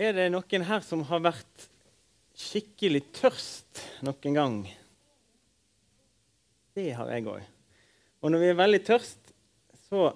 [0.00, 1.66] Er det noen her som har vært
[2.40, 4.54] skikkelig tørst noen gang?
[6.72, 7.44] Det har jeg òg.
[8.24, 9.34] Og når vi er veldig tørst,
[9.90, 10.06] så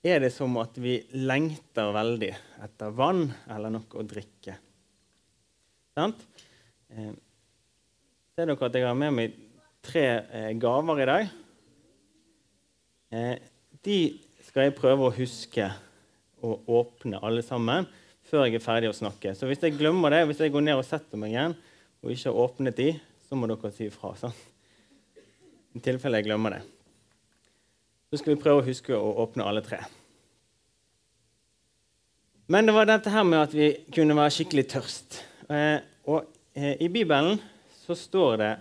[0.00, 2.32] er det som at vi lengter veldig
[2.64, 4.56] etter vann eller noe å drikke.
[5.92, 6.24] Sant?
[6.88, 7.12] Eh,
[8.32, 9.40] ser dere at jeg har med meg
[9.84, 11.40] tre eh, gaver i dag?
[13.12, 13.34] Eh,
[13.84, 14.02] de
[14.48, 15.68] skal jeg prøve å huske
[16.40, 17.92] å åpne alle sammen
[18.32, 19.34] før jeg er ferdig å snakke.
[19.36, 21.52] Så hvis jeg glemmer det, hvis jeg går ned og setter meg igjen
[22.00, 22.86] og ikke har åpnet de,
[23.28, 24.30] så må dere si ifra.
[25.76, 26.62] I tilfelle jeg glemmer det.
[28.08, 29.82] Så skal vi prøve å huske å åpne alle tre.
[32.52, 35.18] Men det var dette her med at vi kunne være skikkelig tørst.
[35.52, 36.24] Eh, og
[36.56, 37.36] eh, i Bibelen
[37.84, 38.52] så står det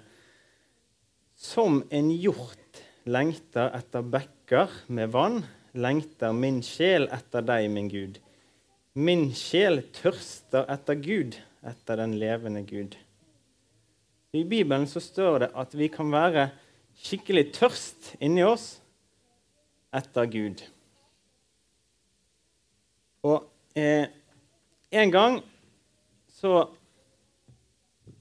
[1.40, 5.40] som en hjort lengter etter bekker med vann,
[5.80, 8.20] lengter min sjel etter deg, min Gud.
[8.92, 12.98] Min sjel tørster etter Gud, etter den levende Gud.
[14.36, 16.50] I Bibelen så står det at vi kan være
[17.00, 18.82] skikkelig tørst inni oss
[19.96, 20.64] etter Gud.
[23.24, 23.48] Og
[23.80, 24.12] eh,
[24.92, 25.40] en gang
[26.36, 26.68] så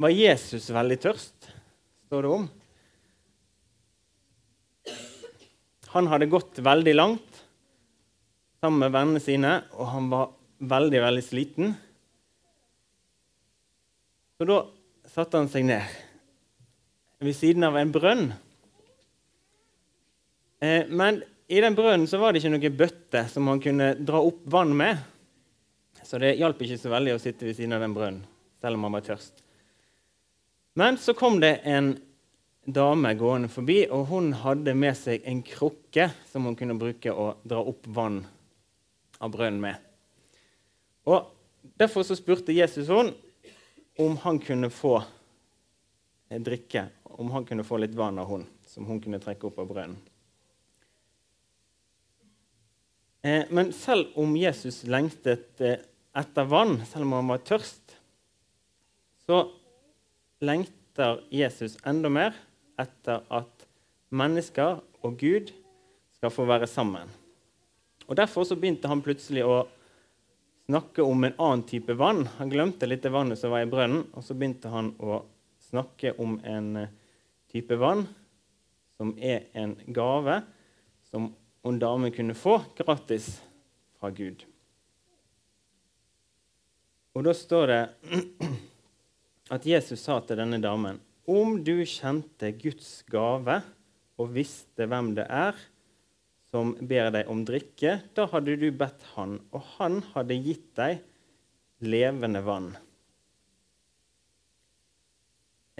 [0.00, 1.50] var Jesus veldig tørst,
[2.06, 2.50] står det om.
[5.98, 7.40] Han hadde gått veldig langt
[8.62, 11.74] sammen med vennene sine, og han var veldig, veldig sliten.
[14.38, 14.60] Så da
[15.10, 15.98] satte han seg ned
[17.20, 18.30] ved siden av en brønn.
[20.60, 24.22] Eh, men i den brønnen så var det ikke noen bøtte som han kunne dra
[24.24, 25.00] opp vann med.
[26.04, 28.22] Så det hjalp ikke så veldig å sitte ved siden av den brønnen,
[28.60, 29.44] selv om han var tørst.
[30.80, 31.92] Men så kom det en
[32.64, 37.32] dame gående forbi, og hun hadde med seg en krukke som hun kunne bruke å
[37.42, 38.22] dra opp vann
[39.20, 39.89] av brønnen med.
[41.08, 41.36] Og
[41.80, 43.12] Derfor så spurte Jesus henne
[44.00, 44.94] om han kunne få
[46.30, 49.68] drikke, om han kunne få litt vann av henne, som hun kunne trekke opp av
[49.68, 49.98] brønnen.
[53.20, 55.82] Eh, men selv om Jesus lengtet eh,
[56.16, 57.96] etter vann, selv om han var tørst,
[59.26, 59.42] så
[60.40, 62.38] lengter Jesus enda mer
[62.80, 63.66] etter at
[64.08, 65.52] mennesker og Gud
[66.16, 67.12] skal få være sammen.
[68.08, 69.66] Og Derfor så begynte han plutselig å
[70.70, 72.28] snakke om en annen type vann.
[72.38, 75.24] Han glemte litt det vannet som var i brønnen, og så begynte han å
[75.66, 76.92] snakke om en eh,
[77.50, 78.04] type vann
[78.94, 80.36] som er en gave
[81.10, 81.32] som
[81.66, 83.40] en dame kunne få gratis
[83.98, 84.44] fra Gud.
[87.18, 87.82] Og da står det
[89.56, 93.58] at Jesus sa til denne damen om du kjente Guds gave
[94.20, 95.58] og visste hvem det er,
[96.50, 101.02] som ber deg om drikke, da hadde du bedt han, og han hadde gitt deg
[101.86, 102.72] levende vann.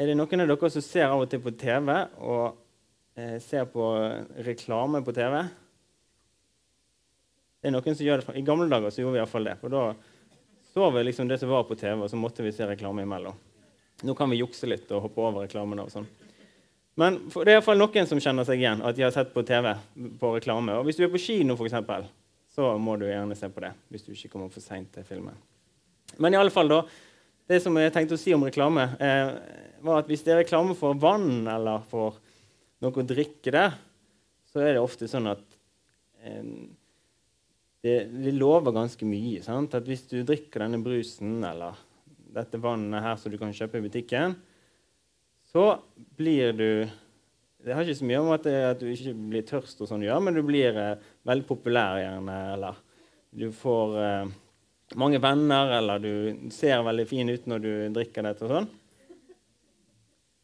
[0.01, 1.91] Er det noen av dere som ser av og til på TV
[2.25, 2.45] og
[3.19, 3.89] eh, ser på
[4.47, 5.43] reklame på TV?
[7.61, 8.39] Det noen som gjør det.
[8.41, 9.59] I gamle dager så gjorde vi iallfall det.
[9.61, 9.83] For da
[10.71, 13.37] så vi liksom det som var på TV, og så måtte vi se reklame imellom.
[14.07, 16.07] Nå kan vi jukse litt og hoppe over reklamene og sånn.
[17.01, 19.71] Men det er iallfall noen som kjenner seg igjen, at de har sett på TV
[20.21, 20.75] på reklame.
[20.77, 22.05] Og hvis du er på kino, eksempel,
[22.53, 23.71] så må du gjerne se på det.
[23.89, 25.37] hvis du ikke kommer for sent til filmen.
[26.19, 26.83] Men i alle fall da,
[27.49, 29.31] det som jeg tenkte å si om reklame, eh,
[29.81, 32.19] var at hvis det er reklame for vann eller for
[32.83, 33.79] noe å drikke der,
[34.51, 35.43] så er det ofte sånn at
[36.27, 36.45] eh,
[37.81, 39.41] det, det, lover ganske mye.
[39.47, 39.79] Sant?
[39.79, 41.79] At hvis du drikker denne brusen eller
[42.31, 44.37] dette vannet her som du kan kjøpe i butikken,
[45.53, 45.79] så
[46.17, 46.89] blir du
[47.61, 50.05] Det har ikke så mye om at, det, at du ikke blir tørst, og sånn
[50.07, 52.79] gjør, men du blir eh, veldig populær gjerne, eller
[53.37, 54.31] du får eh,
[54.97, 58.71] mange venner, eller du ser veldig fin ut når du drikker dette og sånn.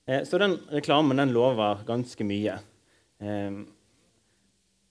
[0.04, 2.58] Eh, så den reklamen den lover ganske mye.
[3.24, 3.64] Eh,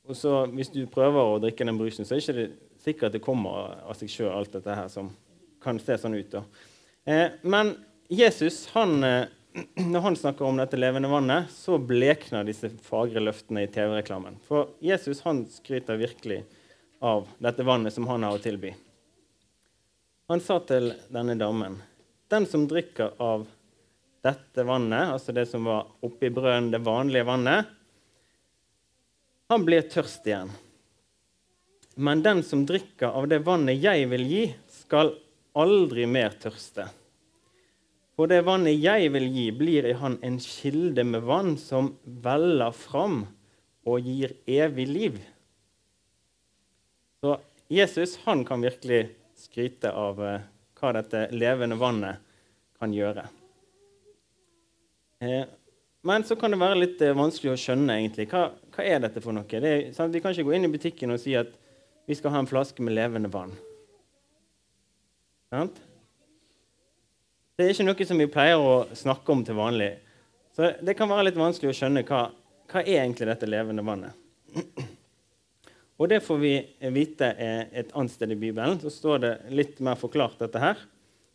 [0.06, 3.20] og så Hvis du prøver å drikke den brusen, så er det ikke sikkert at
[3.20, 5.14] det kommer av seg sjøl, alt dette her som
[5.62, 6.36] kan se sånn ut.
[7.06, 7.74] Eh, men
[8.10, 9.32] Jesus han eh,
[9.76, 14.40] når han snakker om dette levende vannet, så blekner disse fagre løftene i TV-reklamen.
[14.48, 16.42] For Jesus han skryter virkelig
[17.00, 18.74] av dette vannet som han har å tilby.
[20.28, 21.78] Han sa til denne damen.:
[22.28, 23.46] Den som drikker av
[24.26, 27.70] dette vannet, altså det som var oppi brønnen, det vanlige vannet,
[29.48, 30.50] han blir tørst igjen.
[31.96, 34.46] Men den som drikker av det vannet jeg vil gi,
[34.82, 35.14] skal
[35.56, 36.90] aldri mer tørste.
[38.16, 42.72] For det vannet jeg vil gi, blir i han en kilde med vann som veller
[42.76, 43.26] fram
[43.86, 45.18] og gir evig liv.
[47.20, 47.36] Så
[47.72, 50.38] Jesus han kan virkelig skryte av uh,
[50.80, 52.24] hva dette levende vannet
[52.80, 53.26] kan gjøre.
[55.26, 55.48] Eh,
[56.06, 58.28] men så kan det være litt eh, vanskelig å skjønne egentlig.
[58.32, 59.48] Hva, hva er dette for noe.
[59.50, 60.14] Det er, sant?
[60.14, 61.52] Vi kan ikke gå inn i butikken og si at
[62.06, 63.56] vi skal ha en flaske med levende vann.
[65.50, 65.82] Sant?
[67.56, 69.94] Det er ikke noe som vi pleier å snakke om til vanlig.
[70.56, 72.26] Så det kan være litt vanskelig å skjønne hva,
[72.68, 74.12] hva er egentlig dette levende vannet.
[76.00, 76.52] Og det får vi
[76.92, 78.76] vite et annet sted i Bibelen.
[78.84, 80.82] Så står det litt mer forklart dette her.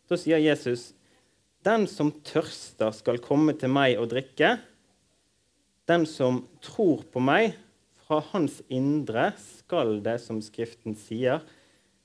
[0.05, 0.91] Så sier Jesus
[1.65, 4.55] den som tørster, skal komme til meg og drikke.
[5.89, 7.57] Den som tror på meg,
[8.05, 11.41] fra hans indre skal det, som Skriften sier,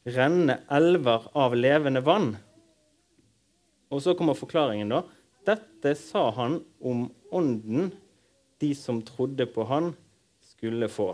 [0.08, 2.36] renne elver av levende vann.
[3.92, 5.02] Og så kommer forklaringen, da.
[5.46, 7.92] Dette sa han om ånden
[8.58, 9.92] de som trodde på han,
[10.42, 11.12] skulle få.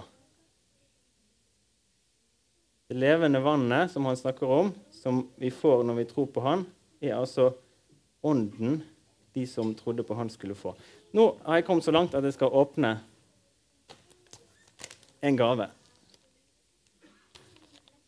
[2.88, 6.64] Det levende vannet som han snakker om, som vi får når vi tror på han,
[7.00, 7.50] er altså
[8.22, 8.82] ånden
[9.32, 10.74] de som trodde på han, skulle få.
[11.16, 12.94] Nå har jeg kommet så langt at jeg skal åpne
[15.22, 15.68] en gave.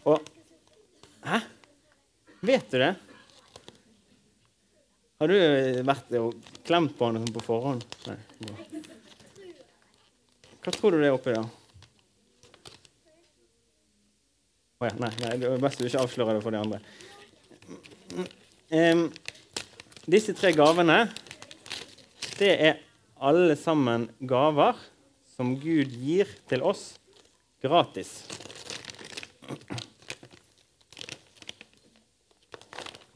[0.05, 0.21] Og
[1.25, 1.41] Hæ?
[2.45, 2.95] Vet du det?
[5.25, 5.39] Har du
[5.89, 6.35] vært og
[6.69, 7.85] klemt på han på forhånd?
[8.05, 8.19] Nei.
[10.61, 11.47] Hva tror du det er oppi der?
[14.77, 16.83] Å oh, ja, nei, nei, det er best du ikke avslører det for de andre.
[18.69, 19.07] Um,
[20.05, 20.99] disse tre gavene,
[22.37, 22.85] det er
[23.17, 24.77] alle sammen gaver
[25.39, 26.99] som Gud gir til oss
[27.65, 28.19] gratis.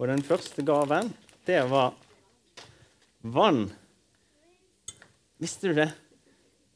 [0.01, 1.13] Og den første gaven,
[1.49, 1.95] det var
[3.21, 3.71] vann.
[5.37, 5.93] Visste du det?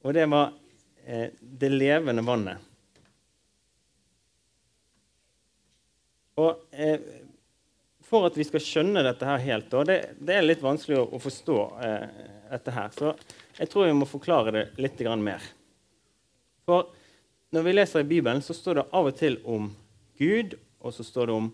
[0.00, 0.54] Og det var
[1.04, 2.56] eh, det levende vannet.
[6.40, 7.04] Og eh,
[8.08, 11.04] For at vi skal skjønne dette her helt, og det, det er litt vanskelig å,
[11.04, 12.22] å forstå eh,
[12.54, 13.12] dette her, så
[13.58, 15.44] jeg tror vi må forklare det litt mer.
[16.64, 16.88] For
[17.52, 19.68] når vi leser i Bibelen, så står det av og til om
[20.16, 21.52] Gud, og så står det om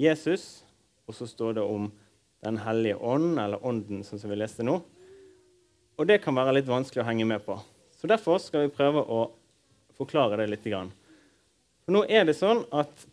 [0.00, 0.64] Jesus,
[1.04, 1.90] og så står det om
[2.44, 4.76] Den hellige ånd, eller Ånden, sånn som vi leste nå.
[5.96, 7.56] Og det kan være litt vanskelig å henge med på.
[7.96, 9.24] Så Derfor skal vi prøve å
[9.96, 10.66] forklare det litt.
[10.68, 13.08] For nå er det sånn at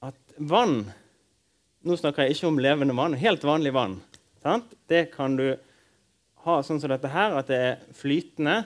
[0.00, 0.86] At vann
[1.80, 3.14] nå snakker jeg ikke om levende vann.
[3.16, 4.00] Helt vanlig vann.
[4.40, 4.72] Sant?
[4.88, 5.48] Det kan du
[6.46, 8.62] ha sånn som dette her, at det er flytende.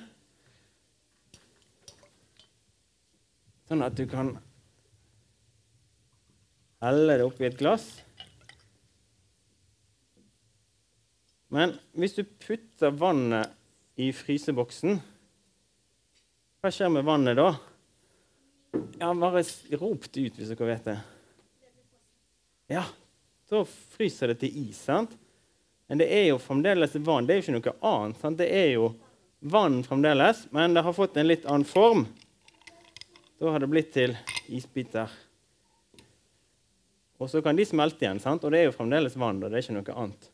[3.66, 4.36] Sånn at du kan
[6.84, 7.88] helle det oppi et glass.
[11.54, 13.52] Men hvis du putter vannet
[14.00, 14.98] i fryseboksen,
[16.60, 17.50] hva skjer med vannet da?
[18.98, 19.42] Ja, Bare
[19.78, 20.96] rop det ut hvis dere vet det.
[22.72, 22.86] Ja,
[23.46, 24.80] så fryser det til is.
[24.80, 25.14] sant?
[25.86, 27.26] Men det er jo fremdeles vann.
[27.26, 28.20] Det er jo ikke noe annet.
[28.20, 28.38] sant?
[28.40, 28.88] Det er jo
[29.44, 32.06] vann fremdeles, men det har fått en litt annen form.
[33.38, 34.16] Da har det blitt til
[34.48, 35.12] isbiter.
[37.20, 38.44] Og så kan de smelte igjen, sant?
[38.44, 39.42] og det er jo fremdeles vann.
[39.42, 40.30] og det er ikke noe annet.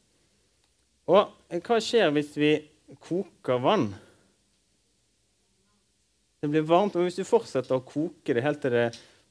[1.10, 2.54] Og hva skjer hvis vi
[3.02, 3.90] koker vann?
[6.40, 8.90] Det blir varmt, og hvis du fortsetter å koke det helt til det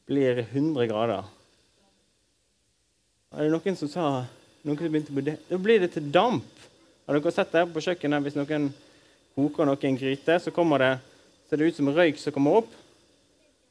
[0.10, 1.28] blir 100 grader
[3.30, 4.06] er det noen som sa
[4.64, 6.48] Da blir det til damp.
[7.08, 8.26] Har dere sett det på kjøkkenet?
[8.26, 8.68] Hvis noen
[9.38, 10.92] koker noe i en gryte, så kommer det,
[11.48, 12.74] ser det ut som røyk som kommer opp.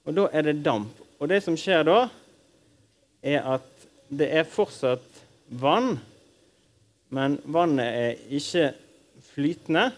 [0.09, 0.95] Og da er det damp.
[1.21, 1.99] Og det som skjer da,
[3.23, 5.23] er at det er fortsatt
[5.61, 5.99] vann,
[7.13, 8.71] men vannet er ikke
[9.35, 9.91] flytende.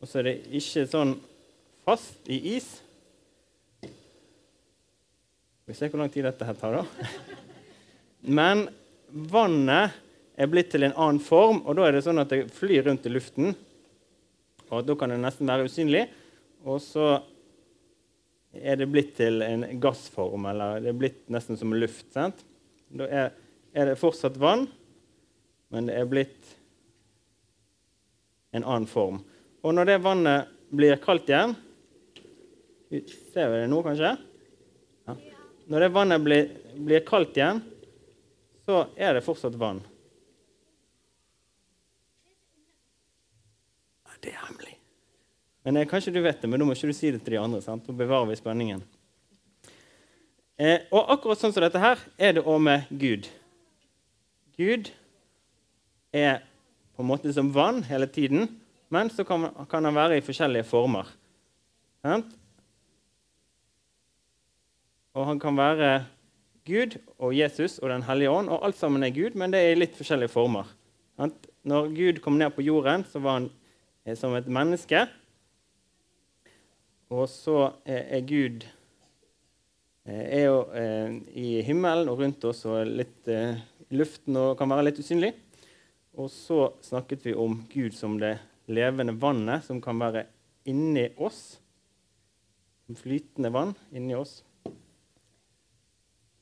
[0.00, 1.16] Og så er det ikke sånn
[1.84, 2.68] fast i is.
[5.68, 7.08] Vi ser hvor lang tid dette her tar, da.
[8.38, 8.66] Men
[9.12, 9.96] vannet
[10.38, 13.06] er blitt til en annen form, og da er det sånn at det flyr rundt
[13.08, 13.56] i luften.
[14.68, 16.04] Og Da kan det nesten være usynlig.
[16.68, 17.22] Og så
[18.52, 22.06] er det blitt til en gassform, eller det er blitt nesten som luft.
[22.12, 22.44] Sant?
[22.88, 23.32] Da er,
[23.72, 24.66] er det fortsatt vann,
[25.72, 26.54] men det er blitt
[28.56, 29.20] en annen form.
[29.62, 31.56] Og når det vannet blir kaldt igjen
[32.88, 34.14] Ser vi det nå, kanskje?
[35.04, 35.14] Ja.
[35.68, 36.46] Når det vannet blir,
[36.80, 37.58] blir kaldt igjen,
[38.68, 39.80] så er det fortsatt vann.
[44.18, 44.74] Det er hemmelig.
[45.64, 47.40] Men eh, Kanskje du vet det, men nå må ikke du si det til de
[47.40, 47.62] andre.
[47.64, 47.86] sant?
[47.86, 48.82] Da bevarer vi spenningen.
[50.58, 53.30] Eh, og akkurat sånn som dette her er det òg med Gud.
[54.58, 54.90] Gud
[56.12, 56.42] er
[56.92, 58.50] på en måte som vann hele tiden,
[58.92, 61.08] men så kan, kan han være i forskjellige former.
[62.02, 62.34] Sant?
[65.16, 65.92] Og han kan være
[66.68, 69.72] Gud og Jesus og Den hellige ånd, og alt sammen er Gud, men det er
[69.72, 70.68] i litt forskjellige former.
[71.18, 73.48] Når Gud kom ned på jorden, så var han
[74.04, 75.06] eh, som et menneske.
[77.08, 78.66] Og så er Gud
[80.04, 84.70] eh, er jo eh, i himmelen og rundt oss og litt i luften og kan
[84.70, 85.32] være litt usynlig.
[86.18, 88.36] Og så snakket vi om Gud som det
[88.68, 90.26] levende vannet som kan være
[90.68, 91.58] inni oss.
[92.88, 94.42] Flytende vann inni oss.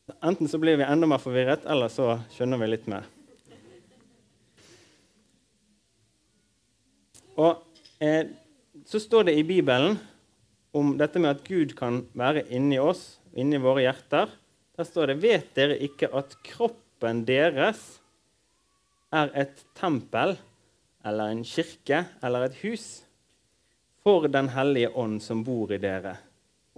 [0.07, 3.07] Enten så blir vi enda mer forvirret, eller så skjønner vi litt mer.
[7.37, 7.59] Og
[7.99, 8.29] eh,
[8.87, 9.99] Så står det i Bibelen
[10.77, 14.31] om dette med at Gud kan være inni oss, inni våre hjerter.
[14.79, 17.83] Der står det Vet dere ikke at kroppen deres
[19.11, 20.37] er et tempel
[21.07, 22.87] eller en kirke eller et hus
[24.07, 26.15] for Den hellige ånd som bor i dere,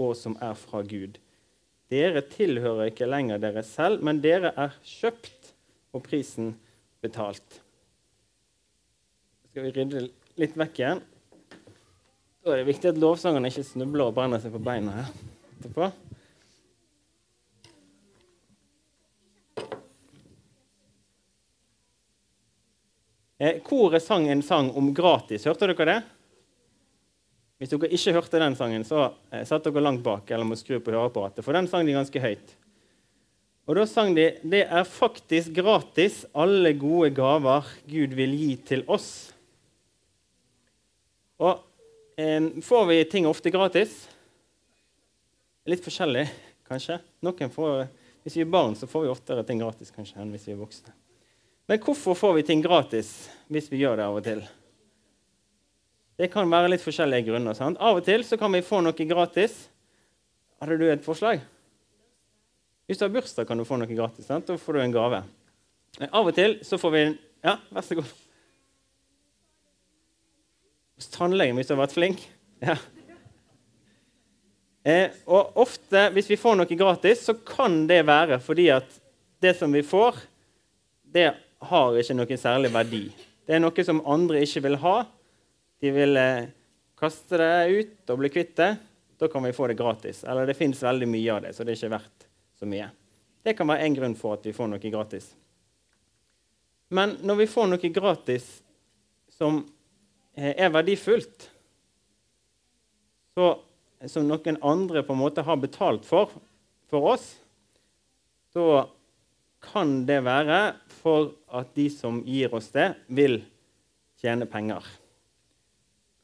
[0.00, 1.18] og som er fra Gud?
[1.88, 5.54] Dere tilhører ikke lenger dere selv, men dere er kjøpt
[5.96, 6.52] og prisen
[7.00, 7.62] betalt.
[9.48, 10.02] Skal vi rydde
[10.38, 11.00] litt vekk igjen?
[12.44, 15.08] Da er det viktig at lovsangerne ikke snubler og brenner seg på beina her
[15.58, 15.88] etterpå.
[23.38, 25.46] Eh, koret sang en sang om gratis.
[25.46, 25.98] Hørte dere det?
[27.58, 30.78] Hvis dere ikke hørte den sangen, så eh, satt dere langt bak eller må skru
[30.78, 32.54] på høreapparatet, for den sang de ganske høyt.
[33.68, 38.84] Og da sang de det er faktisk gratis, alle gode gaver Gud vil gi til
[38.88, 39.08] oss.
[41.42, 41.58] Og
[42.16, 44.00] eh, får vi ting ofte gratis?
[45.68, 46.24] Litt forskjellig,
[46.70, 47.00] kanskje.
[47.52, 47.82] Får,
[48.24, 50.62] hvis vi er barn, så får vi oftere ting gratis kanskje, enn hvis vi er
[50.62, 50.94] voksne.
[51.68, 53.10] Men hvorfor får vi ting gratis
[53.52, 54.40] hvis vi gjør det av og til?
[56.18, 57.54] Det kan være litt forskjellige grunner.
[57.54, 57.78] Sant?
[57.78, 59.54] Av og til så kan vi få noe gratis.
[60.58, 61.44] Hadde du et forslag?
[62.88, 64.26] Hvis du har bursdag, kan du få noe gratis.
[64.26, 64.48] Sant?
[64.48, 65.20] Da får du en gave.
[66.08, 67.04] Av og til så får vi
[67.44, 68.14] Ja, vær så god.
[70.98, 72.24] Hos tannlegen hvis du har vært flink.
[72.64, 72.74] Ja.
[74.88, 78.98] Eh, og ofte, hvis vi får noe gratis, så kan det være fordi at
[79.42, 80.18] det som vi får,
[81.14, 81.28] det
[81.70, 83.04] har ikke noen særlig verdi.
[83.46, 84.96] Det er noe som andre ikke vil ha,
[85.80, 86.48] de vil eh,
[86.98, 88.70] kaste det ut og bli kvitt det.
[89.18, 90.24] Da kan vi få det gratis.
[90.24, 92.26] Eller det fins veldig mye av det, så det er ikke verdt
[92.58, 92.88] så mye.
[93.42, 95.30] Det kan være én grunn for at vi får noe gratis.
[96.94, 98.46] Men når vi får noe gratis
[99.38, 99.62] som
[100.34, 101.48] eh, er verdifullt,
[103.38, 103.50] så,
[104.10, 106.32] som noen andre på en måte har betalt for
[106.88, 107.36] for oss,
[108.52, 108.88] så
[109.60, 110.60] kan det være
[111.00, 113.42] for at de som gir oss det, vil
[114.20, 114.84] tjene penger.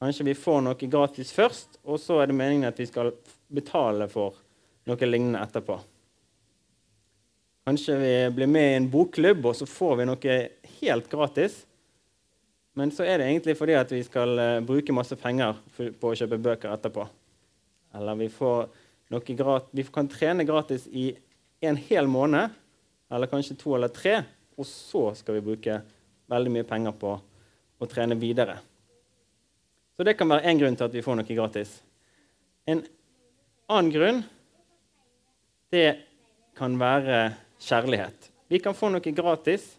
[0.05, 3.09] Kanskje vi får noe gratis først, og så er det meningen at vi skal
[3.49, 4.35] betale for
[4.85, 5.79] noe lignende etterpå.
[7.65, 10.35] Kanskje vi blir med i en bokklubb, og så får vi noe
[10.83, 11.63] helt gratis.
[12.77, 16.21] Men så er det egentlig fordi at vi skal uh, bruke masse penger på å
[16.21, 17.09] kjøpe bøker etterpå.
[17.97, 21.07] Eller vi, vi kan trene gratis i
[21.65, 22.53] en hel måned,
[23.09, 24.19] eller kanskje to eller tre,
[24.61, 25.81] og så skal vi bruke
[26.29, 28.61] veldig mye penger på å trene videre.
[29.95, 31.77] Så det kan være én grunn til at vi får noe gratis.
[32.67, 32.83] En
[33.71, 34.23] annen grunn
[35.75, 35.89] det
[36.59, 37.21] kan være
[37.63, 38.31] kjærlighet.
[38.51, 39.75] Vi kan få noe gratis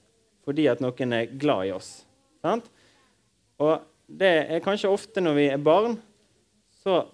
[0.45, 1.89] fordi at noen er glad i oss.
[2.43, 2.67] Sant?
[3.57, 5.95] Og det er kanskje ofte når vi er barn,
[6.83, 7.05] så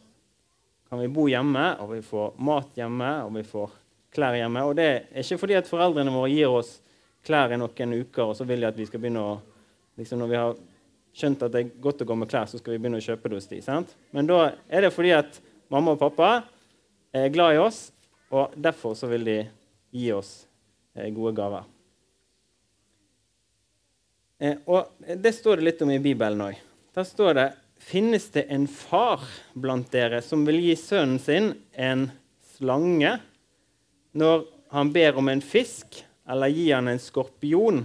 [0.91, 3.77] kan vi bo hjemme, og vi får mat hjemme, og vi får
[4.11, 4.65] klær hjemme.
[4.67, 6.73] Og det er ikke fordi at foreldrene våre gir oss
[7.23, 9.39] klær i noen uker, og så vil de at vi skal begynne å
[9.99, 10.53] liksom Når vi har
[11.15, 13.29] skjønt at det er godt å gå med klær, så skal vi begynne å kjøpe
[13.29, 13.95] det hos de, Sant?
[14.15, 14.39] Men da
[14.71, 15.41] er det fordi at
[15.71, 16.31] mamma og pappa
[17.15, 17.83] er glad i oss,
[18.31, 19.37] og derfor så vil de
[19.91, 20.45] gi oss
[20.95, 21.67] eh, gode gaver.
[24.39, 24.87] Eh, og
[25.21, 26.61] Det står det litt om i Bibelen òg.
[26.95, 27.49] Der står det
[27.81, 29.23] Finnes det en far
[29.57, 32.03] blant dere som vil gi sønnen sin en
[32.53, 33.15] slange
[34.13, 35.97] når han ber om en fisk,
[36.29, 37.81] eller gi han en skorpion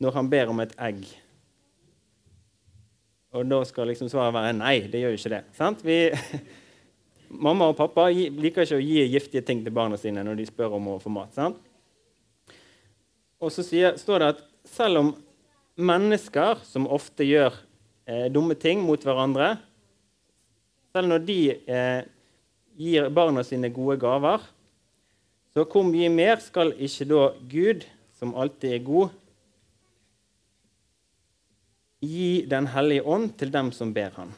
[0.00, 1.04] når han ber om et egg?
[3.34, 5.42] Og da skal liksom svaret være nei, det gjør jo ikke det.
[5.56, 5.82] Sant?
[5.82, 5.98] Vi,
[7.46, 10.76] mamma og pappa liker ikke å gi giftige ting til barna sine når de spør
[10.78, 11.34] om å få mat.
[11.34, 11.58] Sant?
[13.42, 15.12] Og så sier, står det at selv om
[15.74, 17.56] mennesker som ofte gjør
[18.06, 19.56] eh, dumme ting mot hverandre
[20.94, 22.04] Selv når de eh,
[22.78, 24.44] gir barna sine gode gaver,
[25.50, 27.82] så hvor mye mer skal ikke da Gud,
[28.14, 29.16] som alltid er god,
[32.06, 34.32] gi Den hellige ånd til dem som ber Han.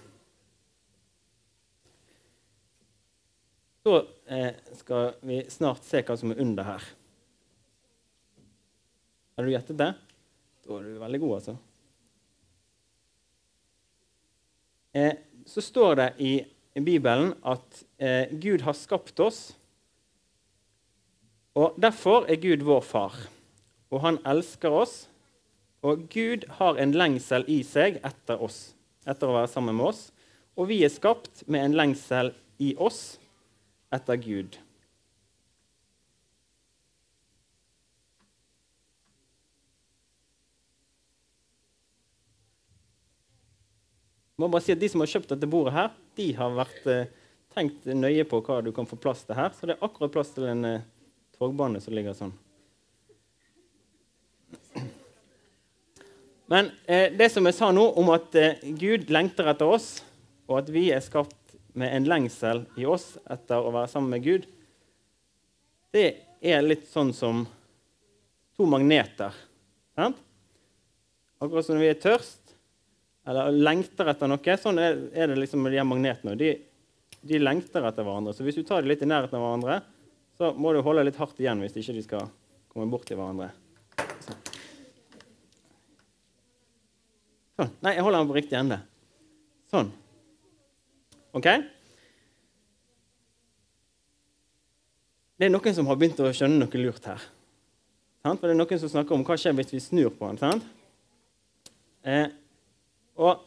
[3.87, 6.87] Så eh, skal vi snart se hva som er under her.
[9.37, 9.93] Har du gjettet det?
[10.67, 11.55] Da er du veldig god, altså.
[14.97, 15.15] Eh,
[15.47, 16.33] så står det i
[16.83, 19.41] Bibelen at eh, Gud har skapt oss.
[21.55, 23.15] Og Derfor er Gud vår far,
[23.93, 25.05] og han elsker oss.
[25.87, 28.73] Og Gud har en lengsel i seg etter oss,
[29.07, 30.07] etter å være sammen med oss.
[30.59, 33.21] Og vi er skapt med en lengsel i oss
[33.95, 34.57] etter Gud.
[44.37, 47.13] Må bare si at De som har kjøpt dette bordet, her, de har vært eh,
[47.57, 49.55] tenkt nøye på hva du kan få plass til her.
[49.57, 50.85] Så det er akkurat plass til en eh,
[51.39, 52.35] togbane som ligger sånn.
[56.53, 60.05] Men eh, det som jeg sa nå om at eh, Gud lengter etter oss,
[60.47, 64.25] og at vi er skapt med en lengsel i oss etter å være sammen med
[64.25, 64.47] Gud,
[65.97, 66.09] det
[66.45, 67.45] er litt sånn som
[68.57, 69.35] to magneter.
[69.97, 70.19] Sant?
[71.43, 72.55] Akkurat som når vi er tørst
[73.27, 74.57] eller lengter etter noe.
[74.61, 76.37] Sånn er, det liksom med de her magnetene.
[76.39, 76.53] De,
[77.27, 78.35] de, lengter etter hverandre.
[78.37, 79.81] Så hvis du tar dem litt i nærheten av hverandre,
[80.39, 82.29] så må du holde litt hardt igjen hvis ikke de skal
[82.71, 83.51] komme bort til hverandre.
[87.57, 87.73] Sånn.
[87.85, 88.81] Nei, jeg holder den på riktig ende.
[89.73, 89.91] Sånn.
[91.37, 91.49] Ok?
[95.37, 97.25] Det er noen som har begynt å skjønne noe lurt her.
[98.27, 100.63] For det er noen som snakker om hva skjer hvis vi snur på den.
[102.07, 102.29] Eh,
[103.21, 103.45] og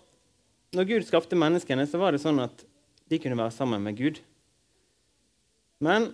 [0.76, 2.64] når Gud skapte menneskene, så var det sånn at
[3.10, 4.20] de kunne være sammen med Gud.
[5.82, 6.12] Men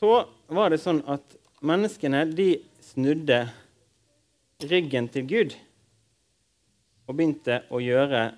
[0.00, 3.44] så var det sånn at menneskene de snudde
[4.66, 5.54] ryggen til Gud
[7.12, 8.30] og begynte å gjøre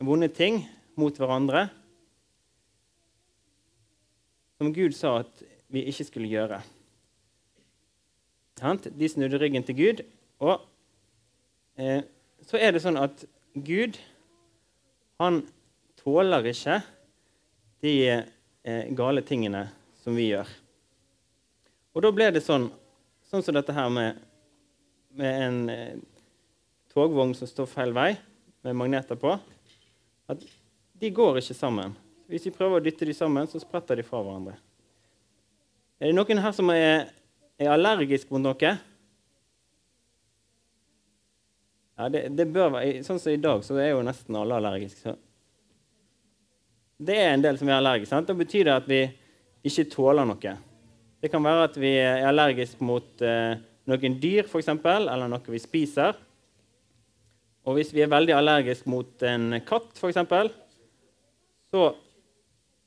[0.00, 0.62] vonde ting
[0.96, 1.66] mot hverandre
[4.56, 6.62] som Gud sa at vi ikke skulle gjøre.
[8.96, 10.00] De snudde ryggen til Gud.
[10.40, 10.64] Og
[11.76, 12.00] eh,
[12.48, 13.98] så er det sånn at Gud
[15.20, 15.42] han
[16.00, 16.78] tåler ikke
[17.84, 19.66] de eh, gale tingene
[20.00, 20.48] som vi gjør.
[21.92, 22.70] Og da ble det sånn,
[23.28, 24.24] sånn som dette her med,
[25.20, 26.00] med en eh,
[26.92, 28.12] togvogn som står feil vei,
[28.66, 29.32] med magneter på
[30.30, 30.42] at
[31.00, 31.94] de går ikke sammen.
[32.30, 34.54] Hvis vi prøver å dytte de sammen, så spretter de fra hverandre.
[36.00, 37.10] Er det noen her som er,
[37.60, 38.74] er allergisk mot noe?
[42.00, 45.16] Ja, det, det, bør være, Sånn som i dag, så er jo nesten alle allergiske.
[47.00, 48.12] Det er en del som er allergiske.
[48.14, 48.30] Sant?
[48.30, 49.02] Da betyr det at vi
[49.66, 50.54] ikke tåler noe.
[51.20, 53.58] Det kan være at vi er allergiske mot eh,
[53.90, 56.16] noen dyr, f.eks., eller noe vi spiser.
[57.68, 60.54] Og hvis vi er veldig allergisk mot en katt, f.eks.,
[61.70, 61.90] så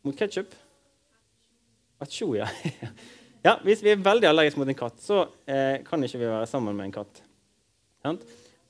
[0.03, 0.51] Mot ketsjup?
[2.03, 2.49] Atsjo, ja.
[3.47, 3.53] ja.
[3.63, 6.75] Hvis vi er veldig allergisk mot en katt, så eh, kan ikke vi være sammen
[6.75, 7.21] med en katt.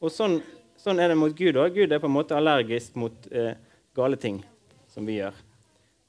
[0.04, 0.38] Og sånn,
[0.78, 1.74] sånn, er det mot Gud òg.
[1.74, 3.56] Gud er på en måte allergisk mot eh,
[3.98, 4.44] gale ting
[4.94, 5.42] som vi gjør.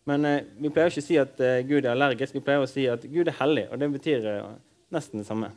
[0.05, 2.69] Men eh, vi pleier ikke å si at eh, Gud er allergisk, vi pleier å
[2.69, 3.65] si at Gud er hellig.
[3.73, 4.51] Og det betyr eh,
[4.93, 5.55] nesten det samme.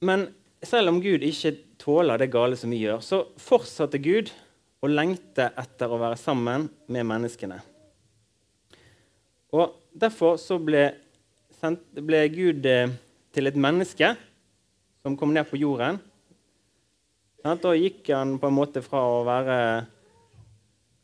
[0.00, 0.28] Men
[0.64, 4.32] selv om Gud ikke tåler det gale som vi gjør, så fortsatte Gud
[4.80, 7.60] å lengte etter å være sammen med menneskene.
[9.56, 10.84] Og Derfor så ble,
[11.98, 12.92] ble Gud eh,
[13.34, 14.12] til et menneske
[15.02, 15.98] som kom ned på jorden.
[17.42, 19.56] Da gikk han på en måte fra å være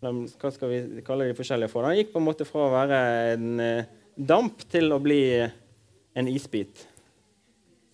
[0.05, 1.89] Hva skal vi kalle de forskjellige for?
[1.89, 3.01] Han gikk på en måte fra å være
[3.33, 6.85] en eh, damp til å bli en isbit.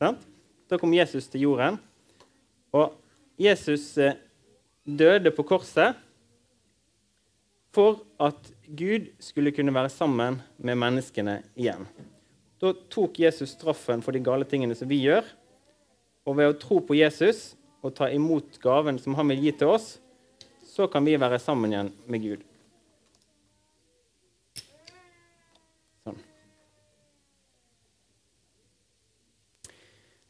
[0.02, 0.28] Sant?
[0.72, 1.74] Da kom Jesus til jorden.
[2.72, 2.94] Og
[3.36, 4.16] Jesus eh,
[4.88, 5.98] døde på korset
[7.76, 11.84] for at Gud skulle kunne være sammen med menneskene igjen.
[12.56, 15.28] Da tok Jesus straffen for de gale tingene som vi gjør.
[16.24, 17.50] Og ved å tro på Jesus
[17.84, 19.98] og ta imot gaven som han vil gi til oss,
[20.72, 22.48] så kan vi være sammen igjen med Gud.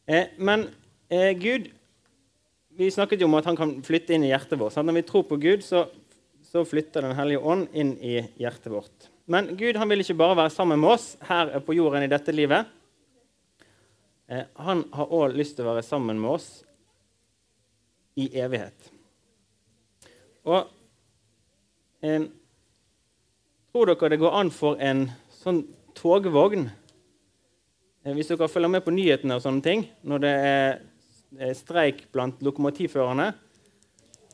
[0.05, 0.67] Eh, men
[1.07, 1.69] eh, Gud
[2.75, 4.73] Vi snakket jo om at han kan flytte inn i hjertet vårt.
[4.73, 4.87] Sant?
[4.89, 5.85] Når vi tror på Gud, så,
[6.41, 9.09] så, flytter Den hellige ånd inn i hjertet vårt.
[9.29, 12.33] Men Gud han vil ikke bare være sammen med oss her på jorden i dette
[12.33, 12.65] livet.
[14.25, 16.49] Eh, han har òg lyst til å være sammen med oss
[18.17, 18.89] i evighet.
[20.49, 20.65] Og
[22.01, 22.25] eh,
[23.73, 25.63] Tror dere det går an for en sånn
[25.97, 26.67] togvogn
[28.11, 33.29] hvis dere følger med på nyhetene og sånne ting, når det er streik blant lokomotivførerne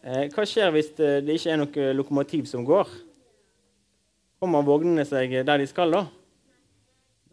[0.03, 2.89] eh, Hva skjer hvis det, ikke er noe lokomotiv som går?
[4.41, 6.05] Kommer vognene seg der de skal, da?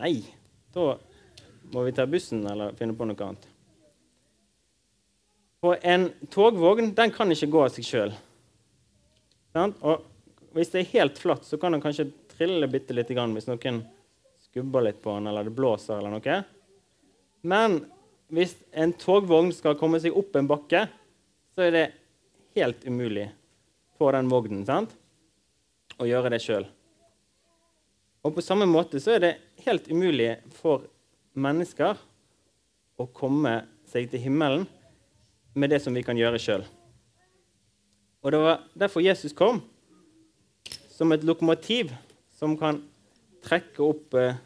[0.03, 0.21] Nei.
[0.77, 0.99] Da
[1.73, 3.49] må vi ta bussen eller finne på noe annet.
[5.65, 8.13] For en togvogn den kan ikke gå av seg sjøl.
[9.57, 10.05] Og
[10.57, 13.81] hvis det er helt flatt, så kan den kanskje trille bitte lite grann hvis noen
[14.57, 16.37] skubber litt på den, eller det blåser eller noe.
[17.45, 17.75] Men
[18.33, 20.87] hvis en togvogn skal komme seg opp en bakke,
[21.53, 21.83] så er det
[22.57, 23.27] helt umulig
[24.01, 24.95] for den vognen sant?
[25.97, 26.65] å gjøre det sjøl.
[28.25, 29.31] Og på samme måte så er det
[29.65, 30.89] helt umulig for
[31.33, 31.97] mennesker
[33.01, 33.55] å komme
[33.89, 34.67] seg til himmelen
[35.57, 36.67] med det som vi kan gjøre sjøl.
[38.21, 39.63] Og det var derfor Jesus kom,
[40.93, 41.93] som et lokomotiv
[42.37, 42.83] som kan
[43.47, 44.37] trekke opp eh,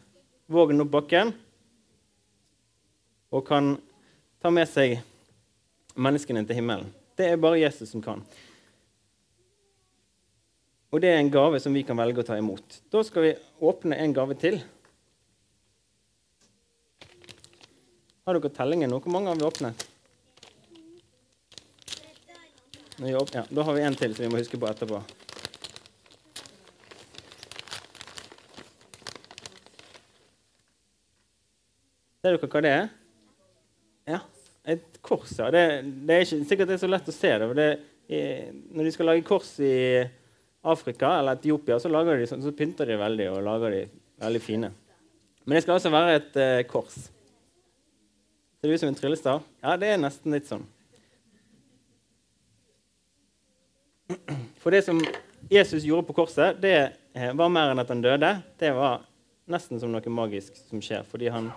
[0.51, 1.33] vågen opp bakken
[3.31, 3.75] og kan
[4.43, 4.97] ta med seg
[5.95, 6.89] menneskene til himmelen.
[7.15, 8.23] Det er bare Jesus som kan.
[10.91, 12.81] Og det er en gave som vi kan velge å ta imot.
[12.91, 14.59] Da skal vi åpne en gave til.
[18.27, 18.99] Har dere tellingen nå?
[18.99, 19.87] Hvor mange har vi åpnet?
[23.01, 24.99] Ja, da har vi en til som vi må huske på etterpå.
[32.21, 32.89] Ser dere hva det er?
[34.11, 34.19] Ja,
[34.69, 35.31] et kors.
[35.39, 35.47] ja.
[35.53, 35.61] Det,
[36.05, 37.47] det er ikke sikkert det er så lett å se det.
[37.57, 37.69] det
[38.11, 39.73] er, når de skal lage kors i
[40.61, 43.81] Afrika eller Etiopia, så, de, sånn, så pynter de veldig og lager de
[44.21, 44.69] veldig fine.
[45.45, 46.99] Men det skal altså være et uh, kors.
[48.61, 49.41] Ser det ut som en tryllestav?
[49.63, 50.67] Ja, det er nesten litt sånn.
[54.61, 55.01] For det som
[55.49, 56.75] Jesus gjorde på korset, det
[57.17, 58.35] eh, var mer enn at han døde.
[58.61, 59.07] Det var
[59.49, 61.07] nesten som noe magisk som skjer.
[61.09, 61.49] Fordi han,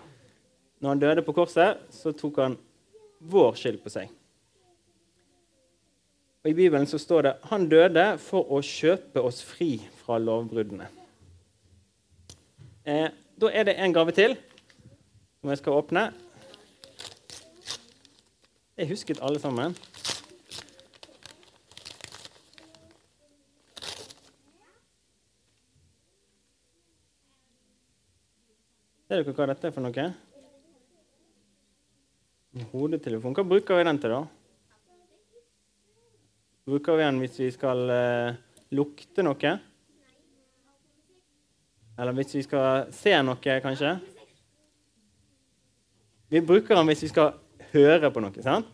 [0.80, 2.56] når han døde på korset, så tok han
[3.24, 4.10] vår skyld på seg.
[6.44, 10.90] Og I Bibelen så står det han døde for å kjøpe oss fri fra lovbruddene.
[12.84, 13.08] Eh,
[13.40, 14.36] da er det en gave til
[15.40, 16.02] som jeg skal åpne.
[18.76, 19.72] Jeg husket alle sammen.
[29.08, 30.33] Ser dere hva dette er for noe?
[32.70, 33.34] Hodetelefon.
[33.34, 34.24] Hva bruker vi den til, da?
[36.64, 38.36] bruker vi den hvis vi skal uh,
[38.72, 39.54] lukte noe.
[41.94, 43.92] Eller hvis vi skal se noe, kanskje.
[46.32, 47.36] Vi bruker den hvis vi skal
[47.74, 48.42] høre på noe.
[48.42, 48.70] sant?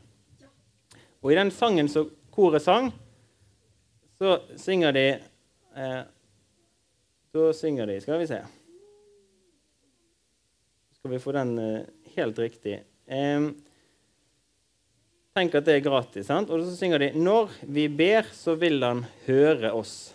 [1.21, 2.89] Og i den sangen som koret sang,
[4.21, 5.05] så synger de
[5.77, 6.01] eh,
[7.33, 8.41] Så synger de Skal vi se
[10.99, 12.83] Skal vi få den eh, helt riktig?
[13.07, 13.49] Eh,
[15.37, 16.27] Tenk at det er gratis.
[16.27, 16.51] sant?
[16.51, 20.15] Og så synger de 'Når vi ber, så vil Han høre oss'.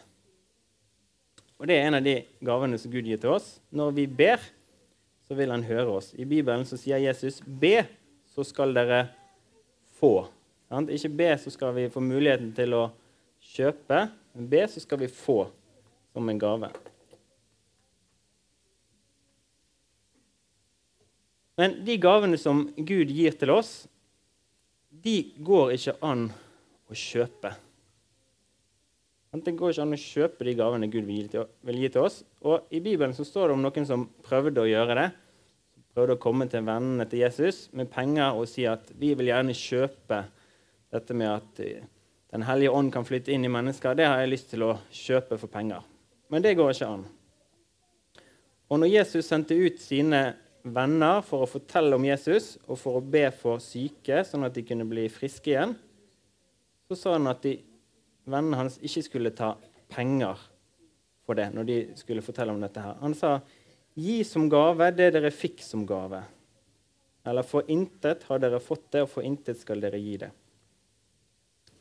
[1.59, 3.59] Og Det er en av de gavene som Gud gir til oss.
[3.71, 4.39] Når vi ber,
[5.27, 6.13] så vil Han høre oss.
[6.13, 7.87] I Bibelen så sier Jesus 'Be,
[8.35, 9.09] så skal dere
[10.01, 10.27] få'.
[10.69, 10.89] Sant?
[10.89, 12.91] Ikke be, så skal vi få muligheten til å
[13.41, 14.11] kjøpe.
[14.33, 15.47] Men be, så skal vi få
[16.13, 16.69] som en gave.
[21.57, 23.87] Men de gavene som Gud gir til oss,
[25.05, 26.27] de går ikke an
[26.89, 27.51] å kjøpe.
[29.35, 32.21] Det går ikke an å kjøpe de gavene Gud vil gi til oss.
[32.47, 35.09] Og I Bibelen så står det om noen som prøvde å gjøre det.
[35.95, 39.55] Prøvde å komme til vennene til Jesus med penger og si at vi vil gjerne
[39.55, 40.23] kjøpe
[40.95, 41.83] dette med at eh,
[42.35, 43.93] Den hellige ånd kan flytte inn i mennesker.
[43.95, 45.85] Det har jeg lyst til å kjøpe for penger.
[46.27, 47.05] Men det går ikke an.
[48.67, 50.33] Og når Jesus sendte ut sine
[50.65, 54.63] venner for å fortelle om Jesus og for å be for syke, sånn at de
[54.65, 55.75] kunne bli friske igjen,
[56.89, 57.59] så sa han at de,
[58.25, 59.53] vennene hans ikke skulle ta
[59.93, 60.41] penger
[61.25, 62.81] for det når de skulle fortelle om dette.
[62.81, 62.97] her.
[63.01, 63.41] Han sa,
[63.95, 66.23] 'Gi som gave det dere fikk som gave.'
[67.25, 70.31] Eller 'For intet har dere fått det, og for intet skal dere gi det'.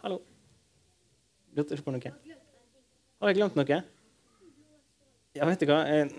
[0.02, 0.20] Hallo?
[1.56, 2.12] Lurte du på noe?
[3.20, 3.84] Har jeg glemt noe?
[5.34, 5.84] Ja, vet du hva?
[5.86, 6.10] Jeg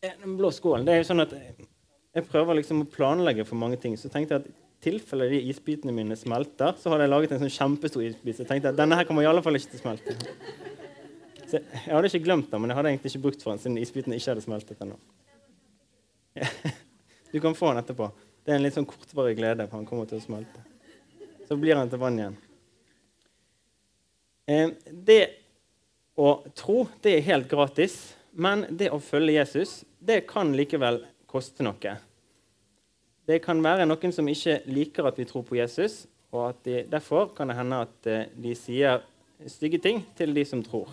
[0.00, 3.76] den blå skålen det er jo sånn at Jeg prøver liksom å planlegge for mange
[3.78, 3.92] ting.
[3.94, 7.42] Så tenkte jeg at i tilfelle de isbitene mine smelter, så hadde jeg laget en
[7.44, 8.34] sånn kjempestor isbit.
[8.34, 10.16] Så jeg tenkte at denne her kommer i alle fall ikke til å smelte.
[11.44, 13.78] Så jeg hadde ikke glemt den, men jeg hadde egentlig ikke brukt for den siden
[13.78, 14.98] isbitene ikke hadde smeltet ennå.
[17.30, 18.08] Du kan få den etterpå.
[18.42, 20.64] Det er en litt sånn kortvarig glede, for han kommer til å smelte.
[21.46, 22.38] Så blir han til vann igjen.
[24.50, 25.20] Eh, det
[26.18, 28.00] å tro, det er helt gratis.
[28.32, 31.96] Men det å følge Jesus det kan likevel koste noe.
[33.26, 36.80] Det kan være noen som ikke liker at vi tror på Jesus, og at de,
[36.90, 39.02] derfor kan det hende at eh, de sier
[39.50, 40.90] stygge ting til de som tror.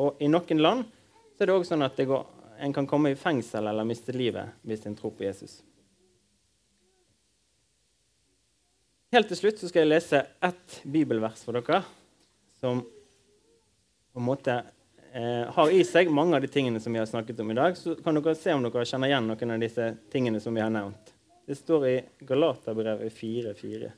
[0.00, 0.84] Og i noen land
[1.36, 2.24] så er det også sånn at går,
[2.60, 5.60] en kan komme i fengsel eller miste livet hvis en tror på Jesus.
[9.10, 11.80] Helt til slutt så skal jeg lese ett bibelvers for dere
[12.60, 14.60] som på en måte
[15.12, 17.76] eh, har i seg mange av de tingene som vi har snakket om i dag.
[17.78, 20.72] Så kan dere se om dere kjenner igjen noen av disse tingene som vi har
[20.74, 21.14] nevnt.
[21.46, 21.96] Det står i
[22.28, 23.90] Galaterbrevet 4,4.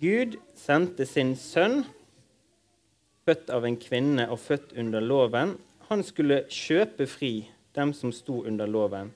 [0.00, 1.84] Gud sendte sin sønn,
[3.24, 5.56] født av en kvinne og født under loven.
[5.88, 7.32] Han skulle kjøpe fri
[7.74, 9.10] dem som sto under loven,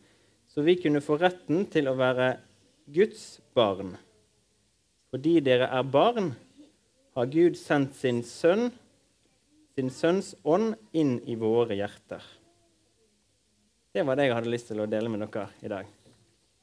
[0.48, 2.32] så vi kunne få retten til å være
[2.90, 3.94] Guds barn.
[5.12, 6.32] Fordi dere er barn,
[7.14, 8.70] har Gud sendt sin sønn,
[9.78, 12.24] sin sønns ånd, inn i våre hjerter.
[13.94, 15.97] Det var det jeg hadde lyst til å dele med dere i dag.